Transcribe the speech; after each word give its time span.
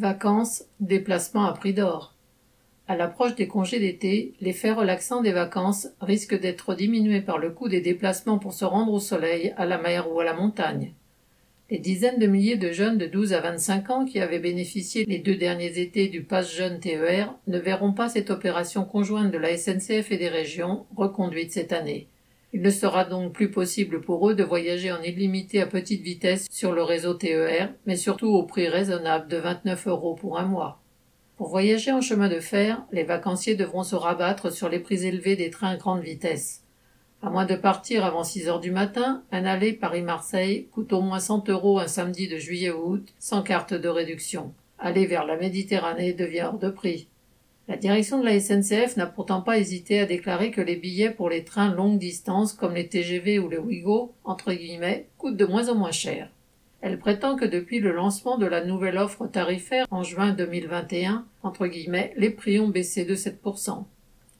Vacances, 0.00 0.64
déplacements 0.80 1.44
à 1.44 1.52
prix 1.52 1.74
d'or. 1.74 2.14
À 2.88 2.96
l'approche 2.96 3.34
des 3.34 3.46
congés 3.46 3.80
d'été, 3.80 4.32
l'effet 4.40 4.72
relaxant 4.72 5.20
des 5.20 5.30
vacances 5.30 5.88
risque 6.00 6.40
d'être 6.40 6.74
diminué 6.74 7.20
par 7.20 7.36
le 7.36 7.50
coût 7.50 7.68
des 7.68 7.82
déplacements 7.82 8.38
pour 8.38 8.54
se 8.54 8.64
rendre 8.64 8.94
au 8.94 8.98
soleil, 8.98 9.52
à 9.58 9.66
la 9.66 9.76
mer 9.76 10.10
ou 10.10 10.18
à 10.18 10.24
la 10.24 10.32
montagne. 10.32 10.94
Les 11.68 11.76
dizaines 11.76 12.18
de 12.18 12.26
milliers 12.26 12.56
de 12.56 12.72
jeunes 12.72 12.96
de 12.96 13.04
12 13.04 13.34
à 13.34 13.40
25 13.42 13.90
ans 13.90 14.04
qui 14.06 14.20
avaient 14.20 14.38
bénéficié 14.38 15.04
les 15.04 15.18
deux 15.18 15.36
derniers 15.36 15.78
étés 15.78 16.08
du 16.08 16.22
pass 16.22 16.50
jeune 16.50 16.80
TER 16.80 17.34
ne 17.46 17.58
verront 17.58 17.92
pas 17.92 18.08
cette 18.08 18.30
opération 18.30 18.86
conjointe 18.86 19.30
de 19.30 19.36
la 19.36 19.54
SNCF 19.54 20.10
et 20.12 20.16
des 20.16 20.30
régions 20.30 20.86
reconduite 20.96 21.52
cette 21.52 21.74
année. 21.74 22.06
Il 22.52 22.62
ne 22.62 22.70
sera 22.70 23.04
donc 23.04 23.32
plus 23.32 23.50
possible 23.50 24.00
pour 24.00 24.28
eux 24.28 24.34
de 24.34 24.42
voyager 24.42 24.90
en 24.90 25.00
illimité 25.02 25.60
à 25.60 25.66
petite 25.66 26.02
vitesse 26.02 26.46
sur 26.50 26.72
le 26.72 26.82
réseau 26.82 27.14
TER, 27.14 27.72
mais 27.86 27.96
surtout 27.96 28.28
au 28.28 28.42
prix 28.42 28.68
raisonnable 28.68 29.28
de 29.28 29.36
29 29.36 29.86
euros 29.86 30.14
pour 30.14 30.38
un 30.38 30.46
mois. 30.46 30.80
Pour 31.36 31.48
voyager 31.48 31.92
en 31.92 32.00
chemin 32.00 32.28
de 32.28 32.40
fer, 32.40 32.82
les 32.92 33.04
vacanciers 33.04 33.54
devront 33.54 33.84
se 33.84 33.94
rabattre 33.94 34.52
sur 34.52 34.68
les 34.68 34.80
prix 34.80 35.06
élevés 35.06 35.36
des 35.36 35.50
trains 35.50 35.76
grande 35.76 36.02
vitesse. 36.02 36.64
À 37.22 37.30
moins 37.30 37.44
de 37.44 37.54
partir 37.54 38.04
avant 38.04 38.24
6 38.24 38.48
heures 38.48 38.60
du 38.60 38.70
matin, 38.70 39.22
un 39.30 39.44
aller 39.44 39.74
Paris-Marseille 39.74 40.68
coûte 40.72 40.92
au 40.94 41.02
moins 41.02 41.20
100 41.20 41.50
euros 41.50 41.78
un 41.78 41.86
samedi 41.86 42.28
de 42.28 42.38
juillet 42.38 42.70
ou 42.70 42.94
août, 42.94 43.08
sans 43.18 43.42
carte 43.42 43.74
de 43.74 43.88
réduction. 43.88 44.54
Aller 44.78 45.04
vers 45.04 45.26
la 45.26 45.36
Méditerranée 45.36 46.14
devient 46.14 46.46
hors 46.48 46.58
de 46.58 46.70
prix. 46.70 47.09
La 47.70 47.76
direction 47.76 48.18
de 48.18 48.24
la 48.24 48.40
SNCF 48.40 48.96
n'a 48.96 49.06
pourtant 49.06 49.42
pas 49.42 49.56
hésité 49.56 50.00
à 50.00 50.04
déclarer 50.04 50.50
que 50.50 50.60
les 50.60 50.74
billets 50.74 51.12
pour 51.12 51.30
les 51.30 51.44
trains 51.44 51.72
longue 51.72 52.00
distance 52.00 52.52
comme 52.52 52.74
les 52.74 52.88
TGV 52.88 53.38
ou 53.38 53.48
les 53.48 53.58
Ouigo, 53.58 54.12
coûtent 55.16 55.36
de 55.36 55.44
moins 55.44 55.68
en 55.68 55.76
moins 55.76 55.92
cher. 55.92 56.32
Elle 56.80 56.98
prétend 56.98 57.36
que 57.36 57.44
depuis 57.44 57.78
le 57.78 57.92
lancement 57.92 58.38
de 58.38 58.46
la 58.46 58.64
nouvelle 58.64 58.98
offre 58.98 59.28
tarifaire 59.28 59.86
en 59.92 60.02
juin 60.02 60.32
2021, 60.32 61.24
entre 61.44 61.68
guillemets, 61.68 62.12
les 62.16 62.30
prix 62.30 62.58
ont 62.58 62.66
baissé 62.66 63.04
de 63.04 63.14
7%. 63.14 63.84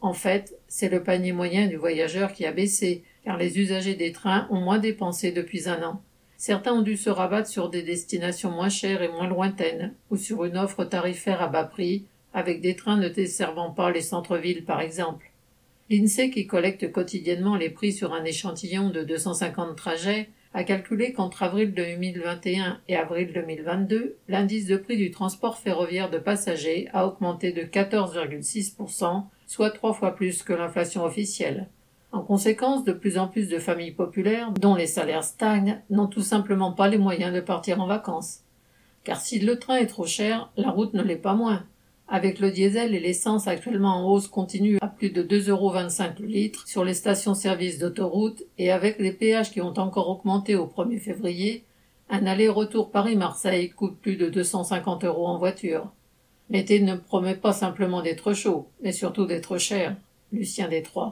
En 0.00 0.12
fait, 0.14 0.54
c'est 0.66 0.88
le 0.88 1.02
panier 1.02 1.32
moyen 1.32 1.66
du 1.66 1.76
voyageur 1.76 2.32
qui 2.32 2.46
a 2.46 2.52
baissé, 2.52 3.04
car 3.26 3.36
les 3.36 3.58
usagers 3.58 3.94
des 3.94 4.12
trains 4.12 4.48
ont 4.50 4.62
moins 4.62 4.78
dépensé 4.78 5.32
depuis 5.32 5.68
un 5.68 5.82
an. 5.82 6.00
Certains 6.38 6.72
ont 6.72 6.82
dû 6.82 6.96
se 6.96 7.10
rabattre 7.10 7.48
sur 7.48 7.68
des 7.68 7.82
destinations 7.82 8.52
moins 8.52 8.70
chères 8.70 9.02
et 9.02 9.08
moins 9.08 9.28
lointaines, 9.28 9.92
ou 10.10 10.16
sur 10.16 10.46
une 10.46 10.56
offre 10.56 10.86
tarifaire 10.86 11.42
à 11.42 11.48
bas 11.48 11.64
prix, 11.64 12.06
avec 12.38 12.60
des 12.60 12.76
trains 12.76 12.96
ne 12.96 13.08
desservant 13.08 13.70
pas 13.70 13.90
les 13.90 14.00
centres-villes 14.00 14.64
par 14.64 14.80
exemple. 14.80 15.32
L'INSEE, 15.90 16.30
qui 16.30 16.46
collecte 16.46 16.92
quotidiennement 16.92 17.56
les 17.56 17.70
prix 17.70 17.92
sur 17.92 18.12
un 18.12 18.24
échantillon 18.24 18.90
de 18.90 19.02
250 19.02 19.76
trajets, 19.76 20.28
a 20.54 20.62
calculé 20.64 21.12
qu'entre 21.12 21.42
avril 21.42 21.74
2021 21.74 22.80
et 22.88 22.96
avril 22.96 23.32
2022, 23.34 24.16
l'indice 24.28 24.66
de 24.66 24.76
prix 24.76 24.96
du 24.96 25.10
transport 25.10 25.58
ferroviaire 25.58 26.10
de 26.10 26.18
passagers 26.18 26.88
a 26.92 27.06
augmenté 27.06 27.52
de 27.52 27.62
14,6%, 27.62 29.24
soit 29.46 29.70
trois 29.70 29.92
fois 29.92 30.14
plus 30.14 30.42
que 30.42 30.52
l'inflation 30.52 31.04
officielle. 31.04 31.68
En 32.12 32.22
conséquence, 32.22 32.84
de 32.84 32.92
plus 32.92 33.18
en 33.18 33.28
plus 33.28 33.48
de 33.48 33.58
familles 33.58 33.92
populaires, 33.92 34.52
dont 34.52 34.74
les 34.74 34.86
salaires 34.86 35.24
stagnent, 35.24 35.82
n'ont 35.90 36.06
tout 36.06 36.22
simplement 36.22 36.72
pas 36.72 36.88
les 36.88 36.98
moyens 36.98 37.34
de 37.34 37.40
partir 37.40 37.80
en 37.80 37.86
vacances. 37.86 38.40
Car 39.04 39.20
si 39.20 39.38
le 39.40 39.58
train 39.58 39.76
est 39.76 39.86
trop 39.86 40.06
cher, 40.06 40.50
la 40.56 40.70
route 40.70 40.94
ne 40.94 41.02
l'est 41.02 41.16
pas 41.16 41.34
moins. 41.34 41.64
Avec 42.10 42.40
le 42.40 42.50
diesel 42.50 42.94
et 42.94 43.00
l'essence 43.00 43.48
actuellement 43.48 43.98
en 43.98 44.10
hausse 44.10 44.28
continue 44.28 44.78
à 44.80 44.86
plus 44.86 45.10
de 45.10 45.22
2,25 45.22 45.50
euros 45.50 45.72
le 46.20 46.26
litre 46.26 46.66
sur 46.66 46.82
les 46.82 46.94
stations-service 46.94 47.78
d'autoroute 47.78 48.44
et 48.56 48.70
avec 48.70 48.98
les 48.98 49.12
péages 49.12 49.50
qui 49.50 49.60
ont 49.60 49.78
encore 49.78 50.08
augmenté 50.08 50.56
au 50.56 50.66
1er 50.66 50.98
février, 50.98 51.64
un 52.08 52.26
aller-retour 52.26 52.90
Paris-Marseille 52.90 53.68
coûte 53.70 53.98
plus 54.00 54.16
de 54.16 54.30
250 54.30 55.04
euros 55.04 55.26
en 55.26 55.36
voiture. 55.36 55.92
L'été 56.48 56.80
ne 56.80 56.96
promet 56.96 57.34
pas 57.34 57.52
simplement 57.52 58.00
d'être 58.00 58.32
chaud, 58.32 58.68
mais 58.82 58.92
surtout 58.92 59.26
d'être 59.26 59.58
cher. 59.58 59.94
Lucien 60.32 60.68
Détroit. 60.68 61.06